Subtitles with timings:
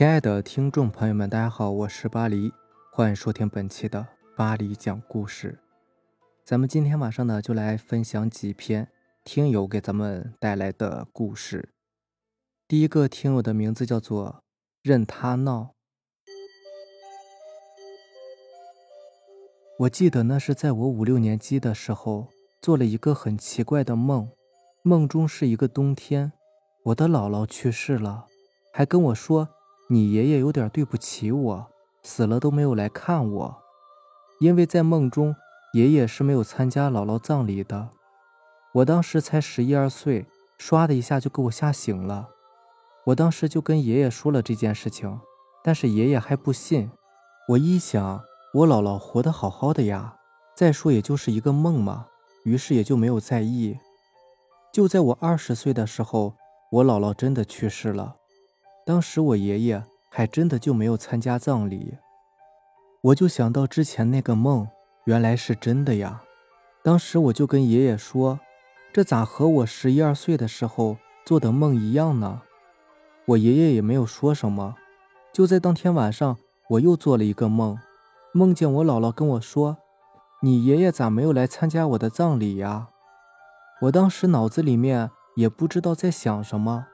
[0.00, 2.50] 亲爱的听众朋友们，大家好，我是巴黎，
[2.90, 5.58] 欢迎收听本期的巴黎讲故事。
[6.42, 8.88] 咱们今天晚上呢，就来分享几篇
[9.24, 11.74] 听友给咱们带来的故事。
[12.66, 14.42] 第一个听友的名字叫做
[14.80, 15.74] 任他闹。
[19.80, 22.28] 我记得那是在我五六年级的时候，
[22.62, 24.30] 做了一个很奇怪的梦，
[24.82, 26.32] 梦中是一个冬天，
[26.84, 28.24] 我的姥姥去世了，
[28.72, 29.46] 还跟我说。
[29.92, 31.66] 你爷爷有点对不起我，
[32.04, 33.58] 死了都没有来看我，
[34.38, 35.34] 因为在梦中，
[35.72, 37.88] 爷爷是没有参加姥姥葬礼的。
[38.74, 40.26] 我当时才十一二岁，
[40.60, 42.28] 唰的一下就给我吓醒了。
[43.06, 45.18] 我当时就跟爷爷说了这件事情，
[45.64, 46.88] 但是爷爷还不信。
[47.48, 48.20] 我一想，
[48.54, 50.14] 我姥姥活得好好的呀，
[50.54, 52.06] 再说也就是一个梦嘛，
[52.44, 53.76] 于是也就没有在意。
[54.72, 56.36] 就在我二十岁的时候，
[56.70, 58.14] 我姥姥真的去世了。
[58.90, 61.96] 当时我爷爷还真的就没有参加葬礼，
[63.02, 64.66] 我就想到之前那个梦
[65.04, 66.24] 原来是真的呀。
[66.82, 68.40] 当时我就跟爷爷说
[68.92, 72.42] ：“这咋和我十一二岁的时候做的梦一样呢？”
[73.26, 74.74] 我爷爷也没有说什么。
[75.32, 76.36] 就在当天晚上，
[76.70, 77.78] 我又做了一个梦，
[78.34, 79.76] 梦见我姥姥跟我说
[80.42, 82.88] ：“你爷爷咋没有来参加我的葬礼呀？”
[83.82, 86.88] 我当时脑子里面也不知道在想什么。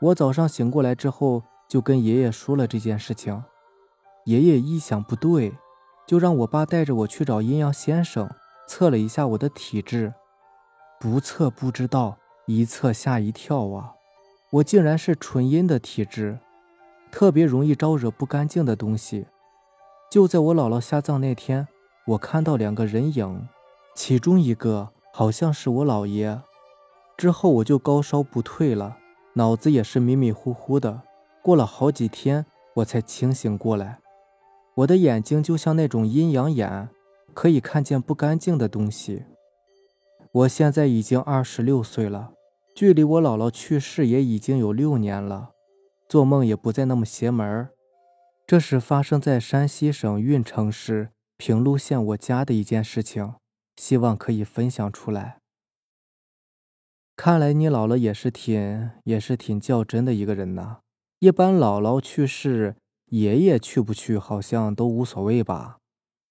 [0.00, 3.42] 我早上醒过来之后，就跟爷爷说了这件事情。
[4.24, 5.52] 爷爷一想不对，
[6.06, 8.28] 就让我爸带着我去找阴阳先生
[8.66, 10.14] 测了一下我的体质。
[10.98, 13.94] 不测不知道，一测吓一跳啊！
[14.52, 16.38] 我竟然是纯阴的体质，
[17.10, 19.26] 特别容易招惹不干净的东西。
[20.10, 21.68] 就在我姥姥下葬那天，
[22.06, 23.48] 我看到两个人影，
[23.94, 26.40] 其中一个好像是我姥爷。
[27.16, 28.96] 之后我就高烧不退了。
[29.34, 31.02] 脑子也是迷迷糊糊的，
[31.42, 32.44] 过了好几天
[32.74, 33.98] 我才清醒过来。
[34.74, 36.88] 我的眼睛就像那种阴阳眼，
[37.34, 39.24] 可以看见不干净的东西。
[40.32, 42.32] 我现在已经二十六岁了，
[42.74, 45.50] 距离我姥姥去世也已经有六年了，
[46.08, 47.70] 做梦也不再那么邪门儿
[48.46, 53.34] 这是发生在山西省运城市平陆县我家的一件事情，
[53.76, 55.39] 希望可以分享出来。
[57.22, 60.78] 看来你姥姥也是挺也是挺较真的一个人呐。
[61.18, 62.76] 一般姥姥去世，
[63.10, 65.76] 爷爷去不去好像都无所谓吧。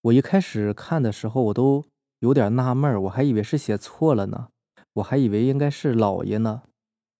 [0.01, 1.85] 我一开始看的时候，我都
[2.21, 4.47] 有点纳闷我还以为是写错了呢，
[4.93, 6.63] 我还以为应该是姥爷呢。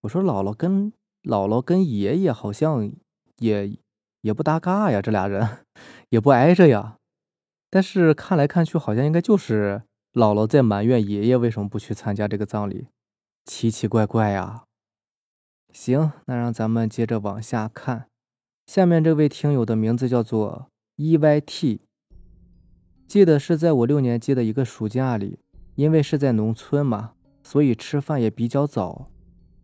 [0.01, 0.91] 我说姥姥跟
[1.22, 2.91] 姥姥跟爷爷好像
[3.38, 3.78] 也
[4.22, 5.47] 也不搭嘎呀，这俩人
[6.09, 6.97] 也不挨着呀。
[7.69, 12.88] 但是看来看去，好像应该就是姥姥在埋怨爷爷为什么不去参加这个葬礼。
[13.46, 14.64] 奇奇怪怪呀！
[15.74, 18.08] 行，那让咱们接着往下看。
[18.66, 20.68] 下面这位听友的名字叫做
[20.98, 21.80] EYT。
[23.08, 25.40] 记得是在我六年级的一个暑假里，
[25.76, 29.10] 因为是在农村嘛，所以吃饭也比较早。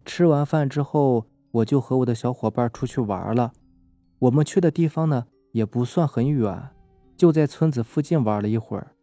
[0.04, 3.54] 吃完饭之后，我就和我的小伙伴出去玩了。
[4.20, 6.70] 我们去的地方呢，也不算很远，
[7.16, 8.96] 就在村子附近玩了一会儿。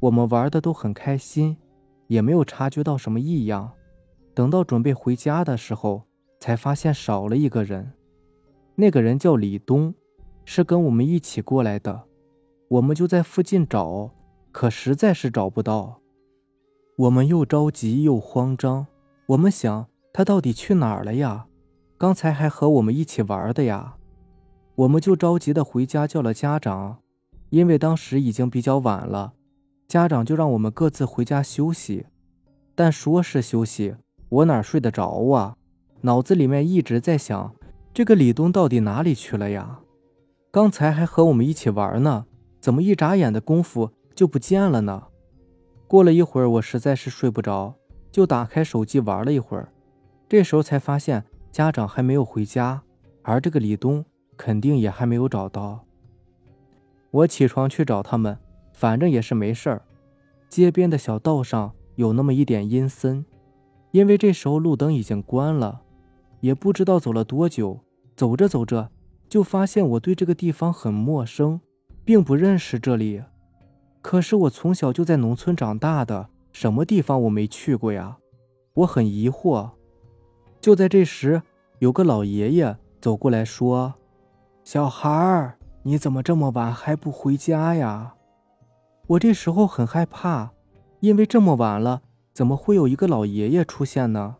[0.00, 1.56] 我们玩的都很开心，
[2.08, 3.72] 也没有察觉到什么异样。
[4.34, 6.02] 等到准备回家的时候，
[6.40, 7.92] 才发现少了一个人。
[8.74, 9.94] 那个人叫李东，
[10.44, 12.02] 是跟我们一起过来的。
[12.68, 14.10] 我们就在附近找，
[14.50, 16.00] 可实在是找不到。
[16.96, 18.86] 我们又着急又慌张。
[19.26, 21.46] 我们想他到底去哪儿了呀？
[21.96, 23.96] 刚才还和我们一起玩的呀。
[24.74, 26.98] 我们就着急的回家叫了家长，
[27.50, 29.34] 因为当时已经比较晚了，
[29.86, 32.06] 家长就让我们各自回家休息。
[32.74, 33.94] 但说是休息。
[34.34, 35.56] 我哪睡得着啊？
[36.00, 37.54] 脑子里面一直在想，
[37.92, 39.78] 这个李东到底哪里去了呀？
[40.50, 42.26] 刚才还和我们一起玩呢，
[42.60, 45.04] 怎么一眨眼的功夫就不见了呢？
[45.86, 47.76] 过了一会儿，我实在是睡不着，
[48.10, 49.68] 就打开手机玩了一会儿。
[50.28, 52.82] 这时候才发现家长还没有回家，
[53.22, 54.04] 而这个李东
[54.36, 55.84] 肯定也还没有找到。
[57.12, 58.36] 我起床去找他们，
[58.72, 59.82] 反正也是没事儿。
[60.48, 63.24] 街边的小道上有那么一点阴森。
[63.94, 65.82] 因为这时候路灯已经关了，
[66.40, 67.78] 也不知道走了多久，
[68.16, 68.90] 走着走着
[69.28, 71.60] 就发现我对这个地方很陌生，
[72.04, 73.22] 并不认识这里。
[74.02, 78.16] 可是我从小就在农村长大的，什么地方我没去过呀？
[78.74, 79.70] 我很疑惑。
[80.60, 81.40] 就在这时，
[81.78, 83.94] 有个老爷爷走过来说
[84.64, 88.16] ：“小孩儿，你怎么这么晚还不回家呀？”
[89.06, 90.50] 我这时候很害怕，
[90.98, 92.02] 因为这么晚了。
[92.34, 94.34] 怎么会有一个老爷爷出现呢？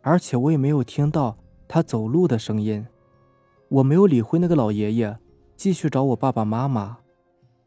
[0.00, 1.36] 而且我也没有听到
[1.68, 2.86] 他走路的声音。
[3.68, 5.18] 我没有理会那个老爷爷，
[5.54, 6.96] 继续找我爸爸妈妈。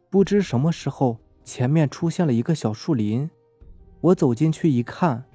[0.10, 3.30] 不知什么时候，前面出现了一个小树林。
[4.02, 5.26] 我走进去一看，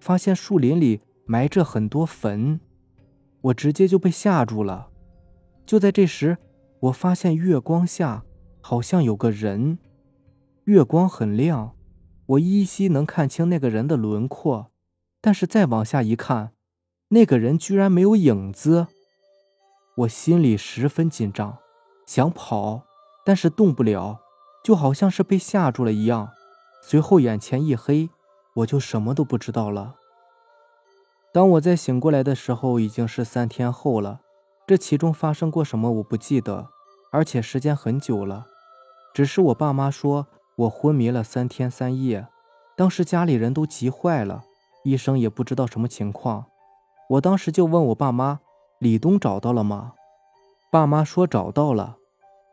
[0.00, 2.58] 发现树林里埋着很多坟，
[3.42, 4.88] 我直接就被吓住了。
[5.66, 6.38] 就在这时，
[6.80, 8.24] 我发现月光下
[8.62, 9.78] 好像有个人，
[10.64, 11.72] 月光很亮，
[12.30, 14.70] 我依稀能看清那个人的轮廓。
[15.20, 16.52] 但是再往下一看，
[17.08, 18.86] 那个人居然没有影子。
[19.96, 21.58] 我心里十分紧张，
[22.06, 22.84] 想跑，
[23.24, 24.20] 但是动不了，
[24.64, 26.30] 就好像是被吓住了一样。
[26.82, 28.08] 随后眼前一黑，
[28.54, 29.96] 我就什么都不知道了。
[31.32, 34.20] 当我再醒过来的时候，已经是三天后了。
[34.66, 36.68] 这其中发生过什么我不记得，
[37.10, 38.46] 而且时间很久了。
[39.12, 40.28] 只是我爸妈说
[40.60, 42.26] 我昏迷了三天三夜，
[42.76, 44.44] 当时家里人都急坏了，
[44.84, 46.46] 医生也不知道什么情况。
[47.10, 48.40] 我当时就问我爸妈。
[48.78, 49.92] 李东找到了吗？
[50.70, 51.96] 爸妈说找到了。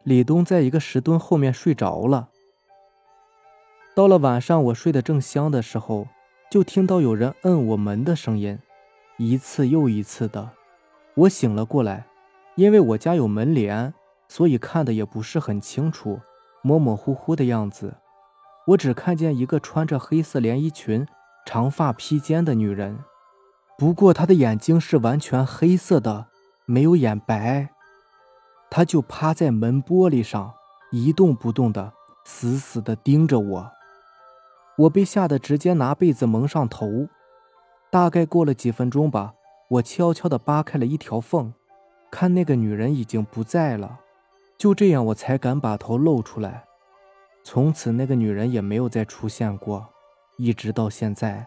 [0.03, 2.29] 李东在一个石墩后面睡着了。
[3.95, 6.07] 到了晚上，我睡得正香的时候，
[6.51, 8.59] 就听到有人摁我门的声音，
[9.17, 10.51] 一次又一次的。
[11.15, 12.07] 我醒了过来，
[12.55, 13.93] 因为我家有门帘，
[14.27, 16.19] 所以看的也不是很清楚，
[16.67, 17.95] 模模糊糊的样子。
[18.67, 21.07] 我只看见一个穿着黑色连衣裙、
[21.45, 22.99] 长发披肩的女人。
[23.77, 26.27] 不过她的眼睛是完全黑色的，
[26.65, 27.69] 没有眼白。
[28.69, 30.53] 他就趴在门玻璃上，
[30.91, 31.93] 一动不动的，
[32.25, 33.71] 死死的盯着我。
[34.79, 37.07] 我被吓得直接拿被子蒙上头。
[37.89, 39.33] 大概过了几分钟吧，
[39.69, 41.53] 我悄悄的扒开了一条缝，
[42.11, 44.01] 看那个女人已经不在了。
[44.57, 46.65] 就这样，我才敢把头露出来。
[47.43, 49.87] 从此，那个女人也没有再出现过，
[50.37, 51.45] 一直到现在。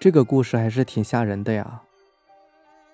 [0.00, 1.82] 这个故事还是挺吓人的呀！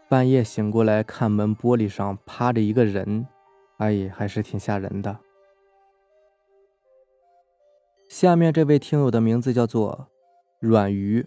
[0.09, 3.27] 半夜醒过来，看门玻璃上趴着一个人，
[3.79, 5.19] 哎，还是挺吓人的。
[8.09, 10.09] 下面这位听友的名字叫做
[10.59, 11.27] 阮鱼。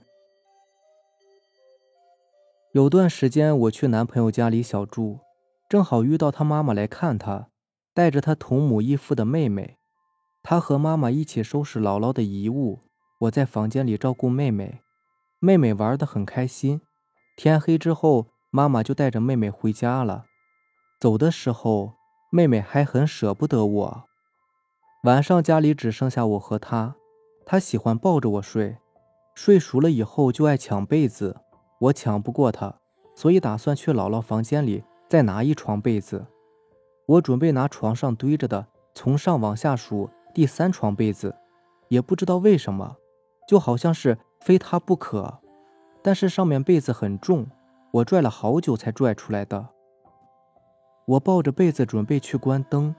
[2.73, 5.19] 有段时间我去男朋友家里小住，
[5.67, 7.47] 正好遇到他妈妈来看他，
[7.93, 9.77] 带着他同母异父的妹妹。
[10.43, 12.81] 他和妈妈一起收拾姥姥的遗物，
[13.21, 14.81] 我在房间里照顾妹妹。
[15.39, 16.81] 妹妹玩得很开心。
[17.35, 20.25] 天黑之后，妈妈就带着妹妹回家了。
[20.99, 21.93] 走的时候，
[22.31, 24.03] 妹妹还很舍不得我。
[25.03, 26.95] 晚上家里只剩下我和她，
[27.45, 28.77] 她喜欢抱着我睡，
[29.33, 31.41] 睡熟了以后就爱抢被子。
[31.81, 32.79] 我抢不过她，
[33.15, 36.25] 所以打算去姥姥房间里再拿一床被子。
[37.05, 41.35] 我准备拿床上堆着的从上往下数第三床被子，
[41.87, 42.95] 也不知道为什么，
[43.47, 44.17] 就好像是。
[44.41, 45.39] 非他不可，
[46.03, 47.47] 但是上面被子很重，
[47.91, 49.69] 我拽了好久才拽出来的。
[51.07, 52.93] 我抱着被子准备去关灯，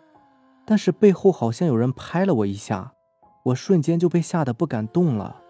[0.64, 2.94] 但是背后好像有人拍了我一下，
[3.44, 5.40] 我瞬间就被吓得不敢动了。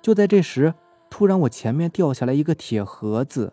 [0.00, 0.72] 就在这时，
[1.08, 3.52] 突然我前面掉下来一个铁盒子，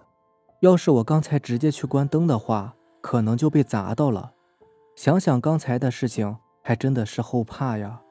[0.62, 4.31] 要是我刚才直接去关灯的话，可能就被砸到了。
[4.95, 8.01] 想想刚才的事情，还真的是后怕呀。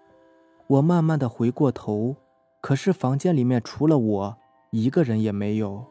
[0.69, 2.17] 我慢慢的回过头。
[2.61, 4.37] 可是房间里面除了我
[4.71, 5.85] 一个人也没有，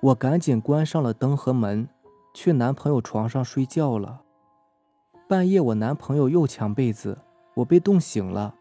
[0.00, 1.88] 我赶紧关上了灯和门，
[2.34, 4.22] 去男朋友床上睡觉了。
[5.28, 7.18] 半夜我男朋友又抢被子，
[7.54, 8.54] 我被冻醒了，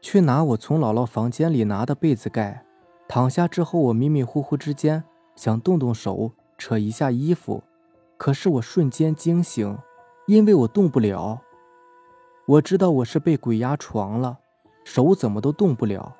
[0.00, 2.64] 去拿我从姥姥房间里拿的被子盖。
[3.06, 5.04] 躺下之后，我迷迷糊糊之间
[5.36, 7.64] 想动动手扯一下衣服，
[8.16, 9.76] 可是我瞬间惊醒，
[10.28, 11.42] 因为我动不了。
[12.46, 14.38] 我知道我是被鬼压床了，
[14.84, 16.14] 手怎么都动不了。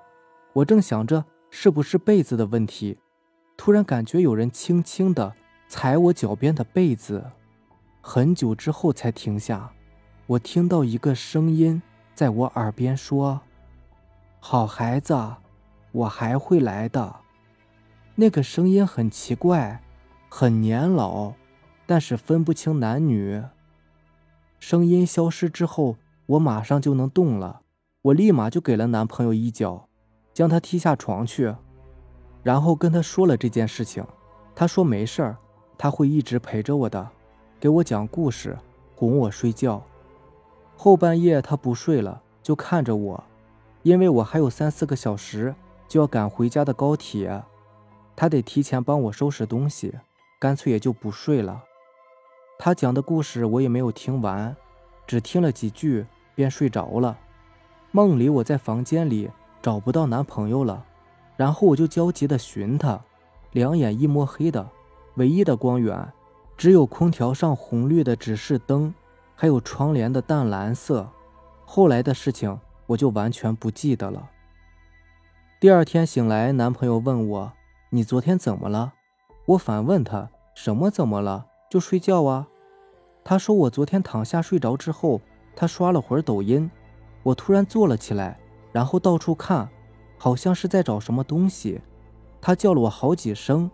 [0.52, 2.99] 我正想着是不是被子的问题，
[3.56, 5.32] 突然感觉有人轻轻的
[5.68, 7.25] 踩我脚边的被子，
[8.00, 9.72] 很久之后才停下。
[10.26, 11.80] 我听到一个声音
[12.16, 13.42] 在我耳边说
[14.42, 15.16] ：“好孩子，
[15.92, 17.14] 我还会来的。”
[18.16, 19.80] 那个声音很奇怪，
[20.34, 21.34] 很年老，
[21.84, 23.42] 但是分不清男女。
[24.58, 27.60] 声音消失之后，我马上就能动了，
[28.00, 29.90] 我立马就给了男朋友一脚。
[30.32, 31.54] 将他踢下床去，
[32.42, 34.02] 然后跟他说了这件事情。
[34.54, 35.36] 他说没事儿，
[35.76, 37.06] 他会一直陪着我的，
[37.60, 38.56] 给我讲故事，
[38.96, 39.84] 哄我睡觉。
[40.74, 43.24] 后半夜他不睡了，就看着我，
[43.82, 45.54] 因为我还有三四个小时
[45.86, 47.42] 就要赶回家的高铁，
[48.16, 49.94] 他得提前帮我收拾东西，
[50.42, 51.62] 干脆也就不睡了。
[52.58, 54.56] 他讲的故事我也没有听完，
[55.06, 57.16] 只听了几句便睡着了。
[57.92, 59.30] 梦里我在房间里。
[59.62, 60.84] 找不到男朋友了，
[61.37, 63.00] 然后我就焦急地寻他，
[63.52, 64.68] 两眼一摸黑的，
[65.14, 66.12] 唯一的光源
[66.56, 68.92] 只有空调上红绿的指示灯，
[69.37, 71.08] 还有窗帘的淡蓝色。
[71.64, 72.58] 后来的事情
[72.88, 74.30] 我就完全不记得了。
[75.61, 77.52] 第二天醒来，男朋友问我
[77.90, 78.94] ：“你昨天怎么了？”
[79.52, 81.47] 我反问他：“什么怎么了？
[81.71, 82.49] 就睡觉啊。”
[83.25, 85.21] 他说：“我昨天躺下睡着之后，
[85.54, 86.71] 他刷了会儿抖音，
[87.23, 88.38] 我突然坐了起来，
[88.73, 89.68] 然后到处看，
[90.16, 91.80] 好像是在找什么东西。
[92.40, 93.71] 他叫了我好几声，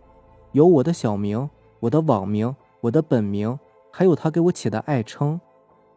[0.53, 1.49] 有我的小名、
[1.81, 3.59] 我的网名。”我的本名，
[3.93, 5.41] 还有他给我起的爱称，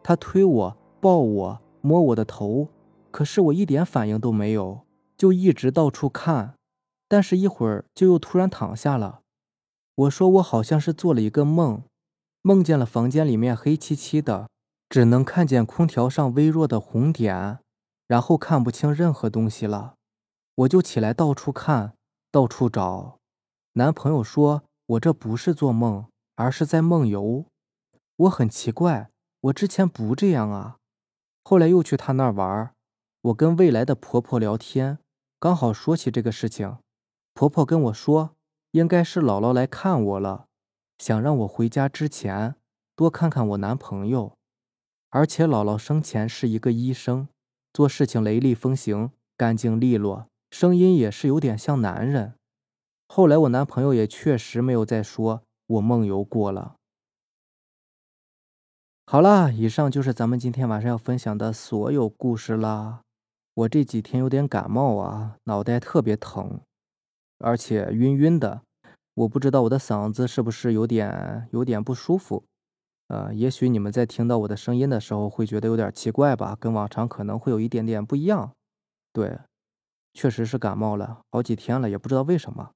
[0.02, 2.66] 他推我、抱我、摸我的头，
[3.12, 4.80] 可是我一点反应都没有，
[5.16, 6.54] 就一直到处看，
[7.06, 9.20] 但是一会儿就又突然躺下了。
[9.94, 11.82] 我说我好像是做了一个梦，
[12.42, 14.48] 梦见了房间里面黑漆漆的，
[14.88, 17.58] 只能看见空调上微弱的红点，
[18.06, 19.94] 然后看不清任何东西了。
[20.54, 21.94] 我就起来到处看，
[22.30, 23.18] 到处找。
[23.74, 26.06] 男朋友说我这不是做梦。
[26.34, 27.44] 而是在梦游，
[28.16, 29.10] 我很奇怪，
[29.42, 30.78] 我之前不这样啊。
[31.44, 32.72] 后来又去他那儿玩，
[33.20, 34.98] 我跟未来的婆婆聊天，
[35.38, 36.78] 刚好说起这个事情，
[37.34, 38.34] 婆婆跟我说，
[38.72, 40.46] 应该是姥姥来看我了，
[40.98, 42.56] 想让我回家之前
[42.96, 44.36] 多看看我男朋友，
[45.10, 47.28] 而且姥姥生前是一个医生，
[47.72, 52.34] 做事情雷厉风行，干净利落，声音也是有点像男人。
[53.08, 55.42] 后来我男朋友也确实没有再说。
[55.66, 56.76] 我梦游过了。
[59.06, 63.00] 好啦，以上就是咱们今天晚上要分享的所有故事啦。
[63.54, 66.60] 我这几天有点感冒啊，脑袋特别疼，
[67.42, 68.62] 而且晕晕的。
[69.14, 72.44] 我不知道我的嗓子是不是有点有点不舒服。
[73.08, 78.52] 呃，也许你们在听到我的声音的时候会觉得有点奇怪吧，跟往常可能会有一点点不一样。
[79.12, 79.38] 对，
[80.14, 82.70] 确实是感冒了好几天了，也不知道为什么，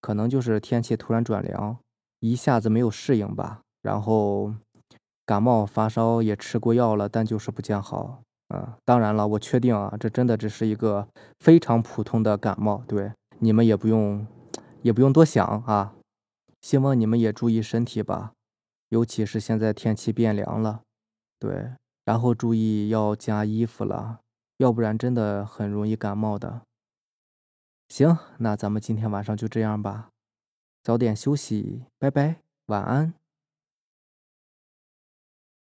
[0.00, 1.76] 可能就是天气突然转凉。
[2.20, 4.54] 一下子没有适应吧，然后
[5.26, 8.22] 感冒发烧也吃过药了，但就是不见好。
[8.54, 11.06] 嗯，当然了，我确定啊，这真的只是一个
[11.40, 14.24] 非常普通的感冒，对你们也不用
[14.82, 15.94] 也不用多想啊。
[16.60, 18.34] 希望你们也注意身体吧，
[18.90, 20.82] 尤其是现在天气变凉了，
[21.40, 21.72] 对，
[22.04, 24.20] 然后注意要加衣服了，
[24.58, 26.62] 要不然真的很容易感冒的。
[27.88, 30.10] 行，那咱们今天晚上就这样吧。
[30.84, 33.12] 早点休息，拜拜，晚安。